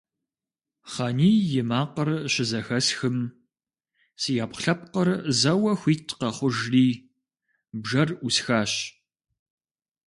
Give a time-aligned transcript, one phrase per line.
[0.91, 3.17] Хъаний и макъыр щызэхэсхым,
[4.21, 6.87] си Ӏэпкълъэпкъыр зэуэ хуит къэхъужри
[7.81, 8.71] бжэр Ӏусхащ.